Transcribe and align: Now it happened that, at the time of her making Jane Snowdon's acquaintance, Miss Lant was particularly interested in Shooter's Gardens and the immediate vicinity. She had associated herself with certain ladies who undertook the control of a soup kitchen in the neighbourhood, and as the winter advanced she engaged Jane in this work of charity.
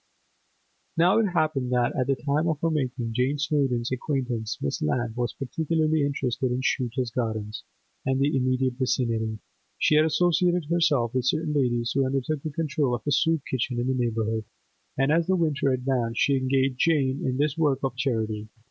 Now 0.97 1.19
it 1.19 1.27
happened 1.27 1.71
that, 1.73 1.95
at 1.95 2.07
the 2.07 2.15
time 2.15 2.47
of 2.47 2.59
her 2.61 2.71
making 2.71 3.13
Jane 3.13 3.37
Snowdon's 3.37 3.91
acquaintance, 3.91 4.57
Miss 4.59 4.81
Lant 4.81 5.15
was 5.15 5.33
particularly 5.33 6.03
interested 6.03 6.51
in 6.51 6.61
Shooter's 6.63 7.11
Gardens 7.11 7.63
and 8.03 8.19
the 8.19 8.35
immediate 8.35 8.79
vicinity. 8.79 9.37
She 9.77 9.93
had 9.93 10.05
associated 10.05 10.65
herself 10.71 11.13
with 11.13 11.25
certain 11.27 11.53
ladies 11.53 11.91
who 11.93 12.03
undertook 12.07 12.41
the 12.41 12.49
control 12.49 12.95
of 12.95 13.03
a 13.05 13.11
soup 13.11 13.43
kitchen 13.45 13.79
in 13.79 13.85
the 13.89 13.93
neighbourhood, 13.93 14.45
and 14.97 15.11
as 15.11 15.27
the 15.27 15.35
winter 15.35 15.71
advanced 15.71 16.19
she 16.19 16.35
engaged 16.35 16.79
Jane 16.79 17.23
in 17.23 17.37
this 17.37 17.55
work 17.55 17.81
of 17.83 17.95
charity. 17.95 18.49